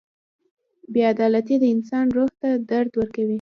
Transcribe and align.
•بې 0.91 1.01
عدالتي 1.13 1.55
د 1.59 1.63
انسان 1.75 2.05
روح 2.15 2.29
ته 2.41 2.49
درد 2.69 2.91
ورکوي. 2.99 3.29